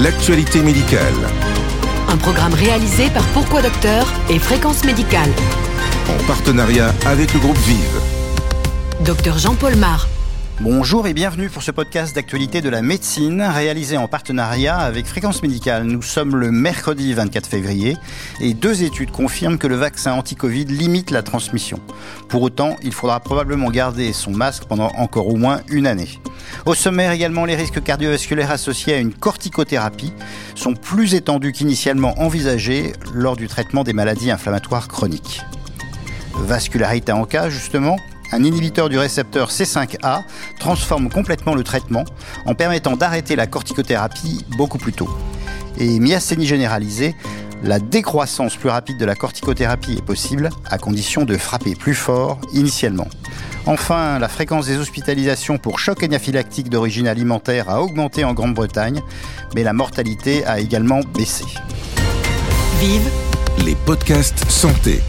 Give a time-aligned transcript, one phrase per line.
[0.00, 1.14] l'actualité médicale.
[2.08, 5.30] Un programme réalisé par Pourquoi Docteur et Fréquence Médicale.
[6.08, 8.00] En partenariat avec le groupe Vive.
[9.00, 10.08] Docteur Jean-Paul Mar.
[10.60, 15.40] Bonjour et bienvenue pour ce podcast d'actualité de la médecine réalisé en partenariat avec Fréquence
[15.44, 15.84] Médicale.
[15.84, 17.96] Nous sommes le mercredi 24 février
[18.40, 21.78] et deux études confirment que le vaccin anti-Covid limite la transmission.
[22.28, 26.18] Pour autant, il faudra probablement garder son masque pendant encore au moins une année.
[26.66, 30.12] Au sommaire également, les risques cardiovasculaires associés à une corticothérapie
[30.56, 35.40] sont plus étendus qu'initialement envisagés lors du traitement des maladies inflammatoires chroniques.
[36.34, 37.96] Vascularité en cas, justement,
[38.32, 40.22] un inhibiteur du récepteur C5A
[40.58, 42.04] transforme complètement le traitement
[42.46, 45.08] en permettant d'arrêter la corticothérapie beaucoup plus tôt.
[45.78, 47.14] Et myasthénie généralisée,
[47.62, 52.40] la décroissance plus rapide de la corticothérapie est possible à condition de frapper plus fort
[52.52, 53.08] initialement.
[53.66, 59.02] Enfin, la fréquence des hospitalisations pour choc anaphylactique d'origine alimentaire a augmenté en Grande-Bretagne,
[59.54, 61.44] mais la mortalité a également baissé.
[62.80, 63.10] Vive
[63.64, 65.02] Les podcasts santé.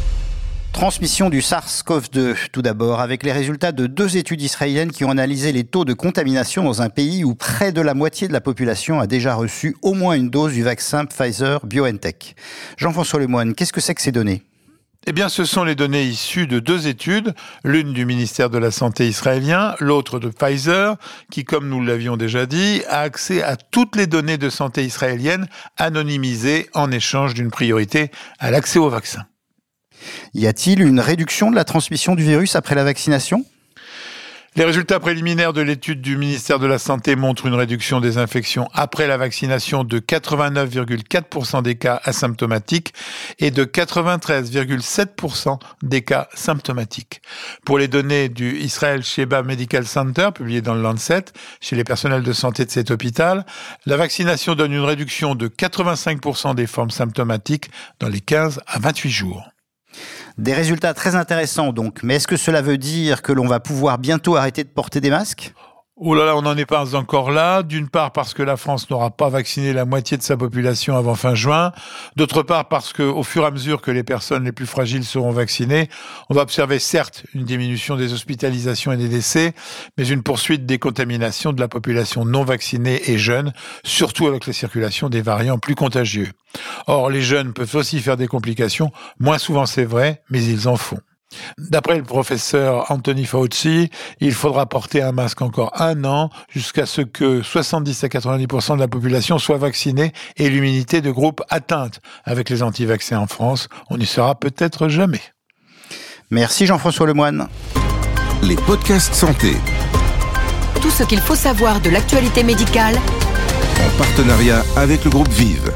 [0.71, 5.51] Transmission du SARS-CoV-2, tout d'abord, avec les résultats de deux études israéliennes qui ont analysé
[5.51, 8.99] les taux de contamination dans un pays où près de la moitié de la population
[8.99, 12.35] a déjà reçu au moins une dose du vaccin Pfizer BioNTech.
[12.77, 14.43] Jean-François Lemoine, qu'est-ce que c'est que ces données?
[15.07, 17.33] Eh bien, ce sont les données issues de deux études,
[17.63, 20.97] l'une du ministère de la Santé israélien, l'autre de Pfizer,
[21.31, 25.47] qui, comme nous l'avions déjà dit, a accès à toutes les données de santé israéliennes
[25.77, 29.25] anonymisées en échange d'une priorité à l'accès au vaccin.
[30.33, 33.45] Y a-t-il une réduction de la transmission du virus après la vaccination?
[34.55, 38.67] Les résultats préliminaires de l'étude du ministère de la Santé montrent une réduction des infections
[38.73, 42.93] après la vaccination de 89,4% des cas asymptomatiques
[43.37, 47.21] et de 93,7% des cas symptomatiques.
[47.63, 51.25] Pour les données du Israel Sheba Medical Center, publiées dans le Lancet,
[51.61, 53.45] chez les personnels de santé de cet hôpital,
[53.85, 59.09] la vaccination donne une réduction de 85% des formes symptomatiques dans les 15 à 28
[59.11, 59.43] jours.
[60.37, 63.97] Des résultats très intéressants donc, mais est-ce que cela veut dire que l'on va pouvoir
[63.97, 65.53] bientôt arrêter de porter des masques?
[66.01, 67.61] Oh là là, on n'en est pas encore là.
[67.61, 71.13] D'une part parce que la France n'aura pas vacciné la moitié de sa population avant
[71.13, 71.73] fin juin.
[72.15, 75.03] D'autre part parce que, au fur et à mesure que les personnes les plus fragiles
[75.03, 75.89] seront vaccinées,
[76.29, 79.53] on va observer certes une diminution des hospitalisations et des décès,
[79.97, 83.51] mais une poursuite des contaminations de la population non vaccinée et jeune,
[83.83, 86.29] surtout avec la circulation des variants plus contagieux.
[86.87, 90.77] Or, les jeunes peuvent aussi faire des complications, moins souvent c'est vrai, mais ils en
[90.77, 90.99] font.
[91.57, 97.01] D'après le professeur Anthony Fauci, il faudra porter un masque encore un an jusqu'à ce
[97.01, 101.99] que 70 à 90% de la population soit vaccinée et l'immunité de groupe atteinte.
[102.23, 105.21] Avec les anti-vaccins en France, on n'y sera peut-être jamais.
[106.31, 107.47] Merci Jean-François Lemoine.
[108.43, 109.53] Les podcasts santé.
[110.81, 115.73] Tout ce qu'il faut savoir de l'actualité médicale En partenariat avec le groupe Vive.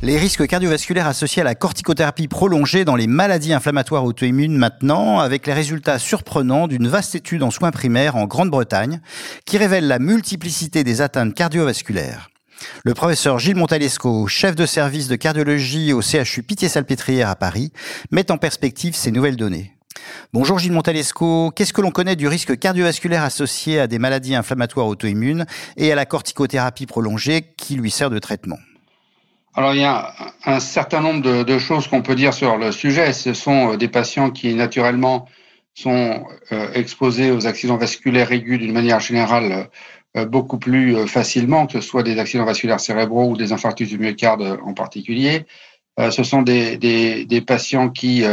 [0.00, 5.44] Les risques cardiovasculaires associés à la corticothérapie prolongée dans les maladies inflammatoires auto-immunes maintenant, avec
[5.44, 9.00] les résultats surprenants d'une vaste étude en soins primaires en Grande-Bretagne,
[9.44, 12.30] qui révèle la multiplicité des atteintes cardiovasculaires.
[12.84, 17.72] Le professeur Gilles Montalesco, chef de service de cardiologie au CHU Pitié-Salpêtrière à Paris,
[18.12, 19.72] met en perspective ces nouvelles données.
[20.32, 24.86] Bonjour Gilles Montalesco, qu'est-ce que l'on connaît du risque cardiovasculaire associé à des maladies inflammatoires
[24.86, 25.44] auto-immunes
[25.76, 28.58] et à la corticothérapie prolongée qui lui sert de traitement?
[29.54, 30.14] Alors il y a
[30.44, 33.12] un certain nombre de, choses qu'on peut dire sur le sujet.
[33.12, 35.26] Ce sont euh, des patients qui naturellement
[35.74, 39.68] sont euh, exposés aux accidents vasculaires aigus d'une manière générale
[40.16, 43.98] euh, beaucoup plus facilement, que ce soit des accidents vasculaires cérébraux ou des infarctus du
[43.98, 45.44] myocarde en particulier.
[46.10, 48.24] Ce sont des, des patients qui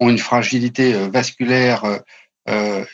[0.00, 1.82] ont une fragilité vasculaire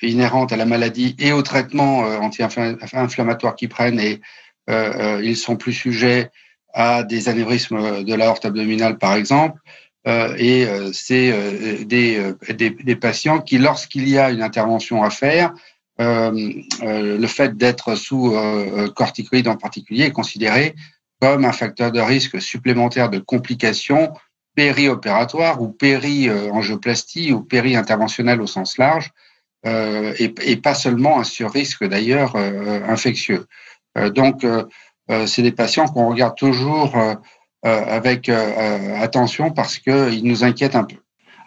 [0.02, 4.20] inhérente à la maladie et au traitement anti-inflammatoire qu'ils prennent et
[4.68, 6.32] ils sont plus sujets
[6.76, 9.58] à des anévrismes de l'aorte abdominale, par exemple.
[10.06, 15.52] Euh, et euh, c'est euh, des, patients qui, lorsqu'il y a une intervention à faire,
[15.98, 18.36] le fait d'être sous
[18.94, 20.74] corticoïdes en particulier est considéré
[21.22, 24.12] comme un facteur de risque supplémentaire de complications
[24.54, 29.10] périopératoires ou péri-angioplastie ou péri-interventionnelles au sens large,
[29.64, 33.46] et, pas seulement un surrisque d'ailleurs infectieux.
[34.10, 34.44] donc,
[35.08, 37.14] c'est des patients qu'on regarde toujours euh,
[37.64, 40.96] euh, avec attention parce qu'ils nous inquiètent un peu.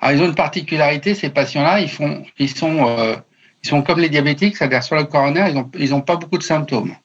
[0.01, 3.17] Alors, ils ont une particularité, ces patients-là, ils, font, ils, sont,
[3.63, 6.37] ils sont comme les diabétiques, c'est-à-dire sur le coronaire, ils n'ont ils ont pas beaucoup
[6.37, 6.95] de symptômes.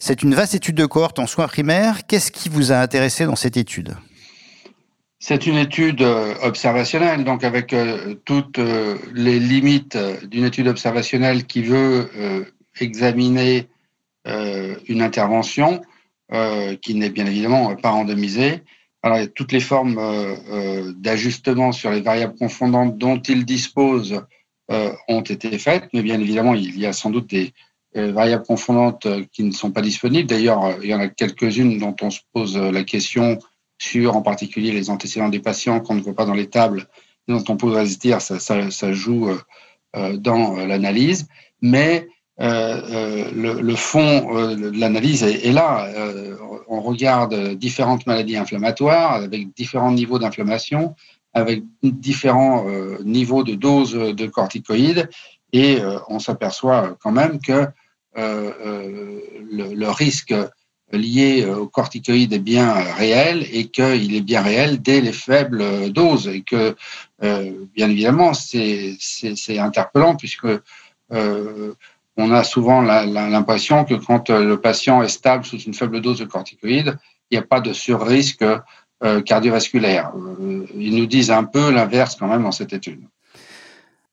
[0.00, 2.06] C'est une vaste étude de cohorte en soins primaires.
[2.06, 3.96] Qu'est-ce qui vous a intéressé dans cette étude?
[5.20, 6.02] C'est une étude
[6.42, 7.74] observationnelle, donc avec
[8.24, 8.58] toutes
[9.14, 12.10] les limites d'une étude observationnelle qui veut
[12.80, 13.68] examiner
[14.26, 15.82] une intervention
[16.82, 18.62] qui n'est bien évidemment pas randomisée.
[19.02, 20.00] Alors, toutes les formes
[20.96, 24.22] d'ajustement sur les variables confondantes dont il dispose
[24.70, 27.52] ont été faites, mais bien évidemment, il y a sans doute des
[27.94, 30.28] variables confondantes qui ne sont pas disponibles.
[30.28, 33.38] D'ailleurs, il y en a quelques-unes dont on se pose la question
[33.78, 36.86] sur en particulier les antécédents des patients qu'on ne voit pas dans les tables,
[37.28, 39.38] dont on pourrait se dire ça, ça, ça joue euh,
[39.96, 41.28] euh, dans euh, l'analyse,
[41.60, 42.08] mais
[42.38, 45.88] le, le, fond de l'analyse est, là.
[46.68, 50.96] on regarde différentes maladies inflammatoires avec différents niveaux d'inflammation,
[51.32, 52.66] avec différents
[53.04, 55.08] niveaux de dose de corticoïdes,
[55.52, 55.78] et
[56.08, 57.68] on s'aperçoit quand même que
[58.16, 60.34] le, risque
[60.92, 66.28] lié au corticoïde est bien réel et qu'il est bien réel dès les faibles doses
[66.28, 66.76] et que,
[67.22, 68.96] euh, bien évidemment, c'est
[69.58, 70.46] interpellant puisque
[71.12, 71.74] euh,
[72.16, 76.24] on a souvent l'impression que quand le patient est stable sous une faible dose de
[76.24, 76.96] corticoïde,
[77.30, 78.44] il n'y a pas de surrisque
[79.02, 80.12] euh, cardiovasculaire.
[80.76, 83.00] Ils nous disent un peu l'inverse quand même dans cette étude.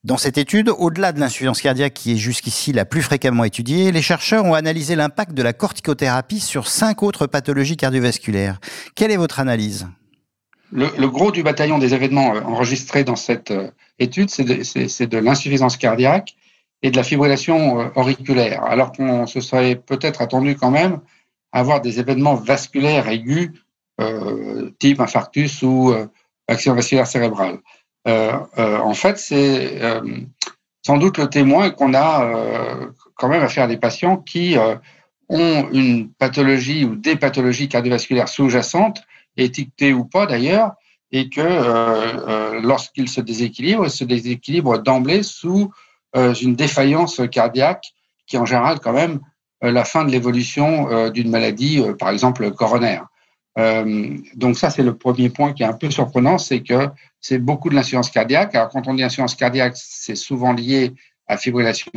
[0.03, 4.01] Dans cette étude, au-delà de l'insuffisance cardiaque qui est jusqu'ici la plus fréquemment étudiée, les
[4.01, 8.59] chercheurs ont analysé l'impact de la corticothérapie sur cinq autres pathologies cardiovasculaires.
[8.95, 9.88] Quelle est votre analyse?
[10.71, 13.69] Le, gros du bataillon des événements euh, enregistrés dans cette euh,
[14.00, 16.36] étude, c'est de, de l'insuffisance cardiaque
[16.83, 20.99] et de la fibrillation euh, auriculaire, alors qu'on se serait peut-être attendu quand même
[21.51, 23.51] à avoir des événements vasculaires aigus,
[24.79, 25.93] type infarctus ou
[26.47, 27.59] accident vasculaire cérébral.
[28.07, 30.01] Euh, euh, en fait, c'est euh,
[30.85, 34.55] sans doute le témoin qu'on a quand même affaire à des patients qui
[35.29, 39.03] ont une pathologie ou des pathologies cardiovasculaires sous-jacentes,
[39.37, 40.71] étiquetées ou pas d'ailleurs,
[41.11, 45.71] et que euh, lorsqu'ils se déséquilibrent, ils se déséquilibrent d'emblée sous
[46.15, 47.93] une défaillance cardiaque
[48.27, 49.19] qui en général quand même
[49.61, 53.07] la fin de l'évolution d'une maladie, par exemple coronaire.
[53.57, 57.37] Euh, donc ça, c'est le premier point qui est un peu surprenant, c'est que c'est
[57.37, 58.55] beaucoup de l'insuffisance cardiaque.
[58.55, 60.93] Alors quand on dit insuffisance cardiaque, c'est souvent lié
[61.27, 61.91] à fibrillation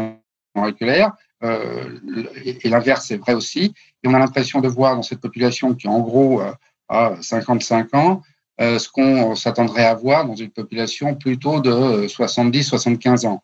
[0.54, 1.12] auriculaire,
[1.42, 1.98] euh,
[2.44, 3.74] et, l'inverse est vrai aussi.
[4.02, 6.52] Et on a l'impression de voir dans cette population qui en gros euh,
[6.88, 8.22] a 55 ans,
[8.60, 13.42] euh, ce qu'on s'attendrait à voir dans une population plutôt de 70-75 ans.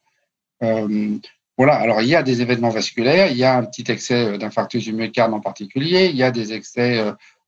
[0.63, 1.19] Euh,
[1.57, 4.85] voilà, alors il y a des événements vasculaires, il y a un petit excès d'infarctus
[4.85, 7.05] du myocarde en particulier, il y a des excès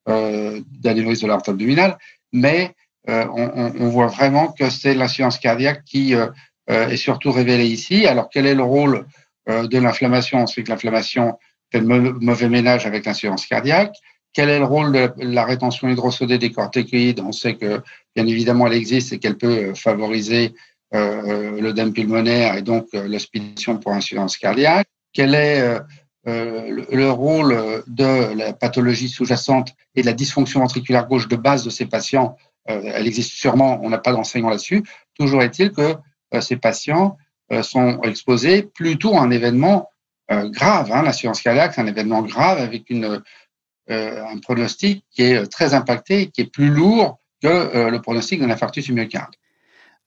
[0.09, 1.97] euh, d'anévrisme de l'aorte abdominale,
[2.33, 2.75] mais
[3.09, 6.27] euh, on, voit vraiment que c'est l'insuffisance cardiaque qui euh,
[6.67, 8.05] est surtout révélée ici.
[8.07, 9.07] Alors quel est le rôle
[9.49, 10.43] de l'inflammation?
[10.43, 11.39] On sait que l'inflammation
[11.71, 13.95] fait mauvais ménage avec l'insuffisance cardiaque.
[14.33, 17.81] Quel est le rôle de la rétention hydrosodée des corticoïdes On sait que,
[18.17, 23.93] bien évidemment, elle existe et qu'elle peut favoriser euh, l'œdème pulmonaire et donc l'hospitalisation pour
[23.93, 24.87] insuffisance cardiaque.
[25.13, 25.81] Quel est
[26.29, 31.65] euh, le, rôle de la pathologie sous-jacente et de la dysfonction ventriculaire gauche de base
[31.65, 32.37] de ces patients,
[32.71, 34.85] euh, elle existe sûrement, on n'a pas d'enseignement là-dessus.
[35.19, 35.97] Toujours est-il que
[36.35, 37.17] euh, ces patients
[37.61, 39.91] sont exposés plutôt à un événement
[40.31, 40.91] grave.
[40.91, 41.03] Hein.
[41.03, 42.91] L'assurance cardiaque, c'est un événement grave avec
[43.91, 48.89] un pronostic qui est très impacté, qui est plus lourd que le pronostic d'un infarctus
[48.89, 49.35] myocarde.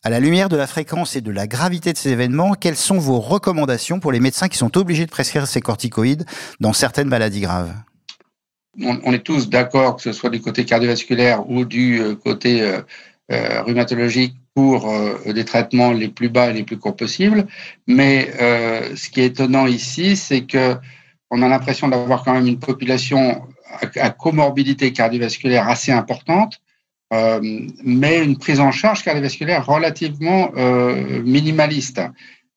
[0.06, 3.00] À la lumière de la fréquence et de la gravité de ces événements, quelles sont
[3.00, 6.26] vos recommandations pour les médecins qui sont obligés de prescrire ces corticoïdes
[6.60, 7.74] dans certaines maladies graves?
[8.84, 12.82] On, est tous d'accord, que ce soit du côté cardiovasculaire ou du euh, côté euh,
[13.32, 14.90] euh, rhumatologique, pour
[15.26, 17.46] des traitements les plus bas et les plus courts possibles.
[17.88, 18.32] Mais
[18.96, 20.78] ce qui est étonnant ici, c'est que
[21.30, 23.46] on a l'impression d'avoir quand même une population
[23.98, 26.62] à comorbidité cardiovasculaire assez importante
[27.12, 32.02] mais une prise en charge cardiovasculaire relativement euh, minimaliste.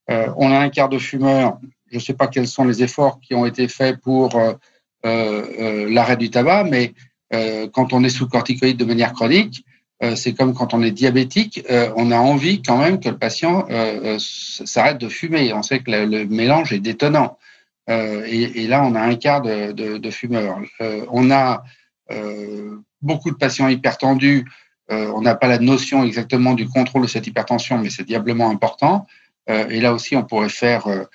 [0.09, 1.59] Euh, on a un quart de fumeurs.
[1.91, 4.39] Je ne sais pas quels sont les efforts qui ont été faits pour
[5.03, 6.93] l'arrêt du tabac, mais
[7.71, 9.65] quand on est sous corticoïde de manière chronique,
[10.15, 11.63] c'est comme quand on est diabétique,
[11.95, 13.67] on a envie quand même que le patient
[14.19, 15.51] s'arrête de fumer.
[15.53, 17.39] On sait que le, mélange est détonnant.
[17.87, 20.59] Et, là, on a un quart de, de fumeurs.
[21.09, 21.63] on a
[23.01, 24.45] beaucoup de patients hypertendus,
[24.91, 28.49] euh, on n'a pas la notion exactement du contrôle de cette hypertension, mais c'est diablement
[28.49, 29.05] important.
[29.49, 31.05] Euh, et là aussi, on pourrait faire euh,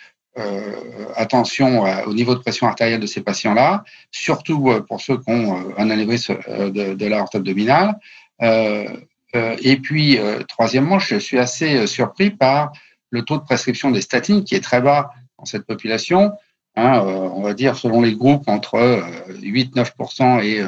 [1.17, 5.91] attention au niveau de pression artérielle de ces patients-là, surtout pour ceux qui ont un
[5.91, 7.95] anévrisme de, de l'aorte abdominale.
[8.43, 12.73] et puis, troisièmement, je suis assez surpris par
[13.11, 16.33] le taux de prescription des statines qui est très bas dans cette population.
[16.75, 20.67] Hein, on va dire selon les groupes entre 8-9% et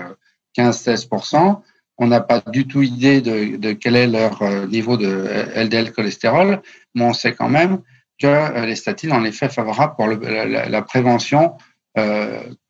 [0.57, 1.61] 15-16%.
[1.99, 6.61] On n'a pas du tout idée de, quel est leur euh, niveau de LDL cholestérol,
[6.95, 7.81] mais on sait quand même
[8.21, 11.55] que euh, les statines, en effet, favorables pour la, prévention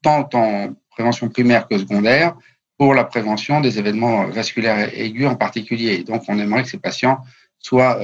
[0.02, 2.37] tant en prévention primaire que secondaire,
[2.78, 6.05] pour la prévention des événements vasculaires aigus en particulier.
[6.05, 7.19] donc, on aimerait que ces patients
[7.59, 7.99] soient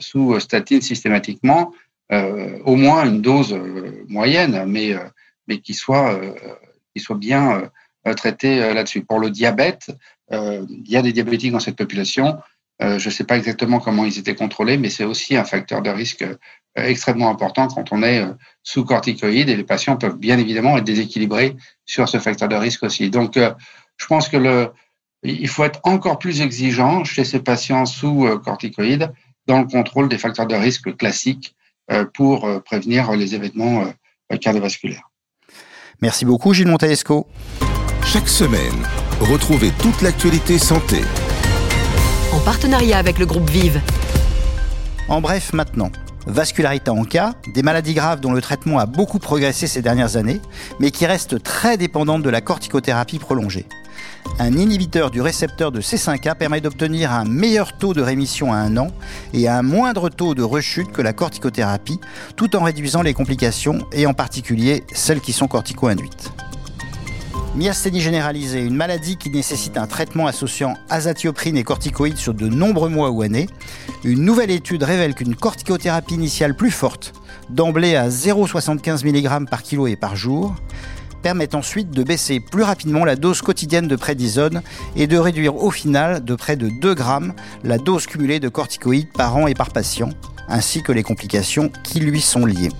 [0.00, 1.72] sous statine systématiquement,
[2.10, 3.54] au moins une dose
[4.08, 4.94] moyenne, mais,
[5.46, 6.18] mais qui soit
[7.16, 7.70] bien
[8.16, 9.02] traités là-dessus.
[9.04, 9.90] Pour le diabète,
[10.30, 12.38] il y a des diabétiques dans cette population.
[12.80, 15.90] je ne sais pas exactement comment ils étaient contrôlés, mais c'est aussi un facteur de
[15.90, 16.24] risque
[16.76, 18.24] extrêmement important quand on est
[18.62, 21.56] sous corticoïdes et les patients peuvent bien évidemment être déséquilibrés
[21.86, 23.10] sur ce facteur de risque aussi.
[23.10, 24.70] Donc, je pense que le,
[25.22, 29.12] il faut être encore plus exigeant chez ces patients sous corticoïdes
[29.46, 31.54] dans le contrôle des facteurs de risque classiques
[32.12, 33.84] pour prévenir les événements
[34.40, 35.10] cardiovasculaires.
[36.00, 37.26] Merci beaucoup Gilles Montalesco.
[38.04, 38.86] Chaque semaine,
[39.20, 41.00] retrouvez toute l'actualité santé.
[42.32, 43.80] En partenariat avec le groupe Vive.
[45.08, 45.90] En bref maintenant,
[46.26, 50.40] vascularité en cas, des maladies graves dont le traitement a beaucoup progressé ces dernières années,
[50.78, 53.66] mais qui restent très dépendantes de la corticothérapie prolongée.
[54.38, 58.76] Un inhibiteur du récepteur de C5A permet d'obtenir un meilleur taux de rémission à un
[58.76, 58.88] an
[59.32, 62.00] et un moindre taux de rechute que la corticothérapie,
[62.36, 66.30] tout en réduisant les complications et en particulier celles qui sont cortico-induites.
[67.56, 72.88] Myasthénie généralisée, une maladie qui nécessite un traitement associant azatioprine et corticoïdes sur de nombreux
[72.88, 73.46] mois ou années.
[74.02, 77.12] Une nouvelle étude révèle qu'une corticothérapie initiale plus forte,
[77.50, 80.56] d'emblée à 0,75 mg par kilo et par jour,
[81.22, 84.60] permet ensuite de baisser plus rapidement la dose quotidienne de prédisone
[84.96, 89.12] et de réduire au final de près de 2 grammes la dose cumulée de corticoïdes
[89.12, 90.10] par an et par patient,
[90.48, 92.70] ainsi que les complications qui lui sont liées.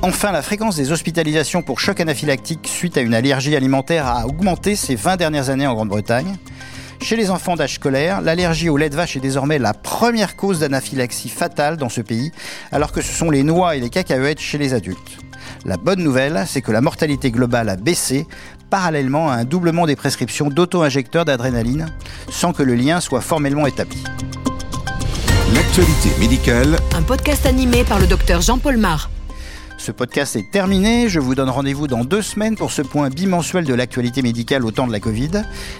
[0.00, 4.76] Enfin, la fréquence des hospitalisations pour choc anaphylactique suite à une allergie alimentaire a augmenté
[4.76, 6.36] ces 20 dernières années en Grande-Bretagne.
[7.00, 10.60] Chez les enfants d'âge scolaire, l'allergie au lait de vache est désormais la première cause
[10.60, 12.30] d'anaphylaxie fatale dans ce pays,
[12.70, 15.18] alors que ce sont les noix et les cacahuètes chez les adultes.
[15.64, 18.26] La bonne nouvelle, c'est que la mortalité globale a baissé,
[18.70, 21.86] parallèlement à un doublement des prescriptions d'auto-injecteurs d'adrénaline,
[22.30, 24.02] sans que le lien soit formellement établi.
[25.54, 26.78] L'actualité médicale.
[26.94, 29.10] Un podcast animé par le docteur Jean-Paul Mar.
[29.78, 31.08] Ce podcast est terminé.
[31.08, 34.72] Je vous donne rendez-vous dans deux semaines pour ce point bimensuel de l'actualité médicale au
[34.72, 35.30] temps de la Covid.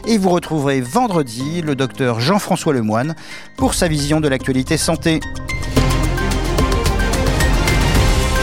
[0.07, 3.17] Et vous retrouverez vendredi le docteur Jean-François Lemoine
[3.57, 5.21] pour sa vision de l'actualité santé.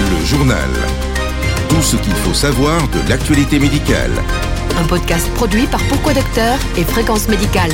[0.02, 0.70] Le journal.
[1.70, 4.12] Tout ce qu'il faut savoir de l'actualité médicale.
[4.78, 7.72] Un podcast produit par Pourquoi Docteur et Fréquence Médicale.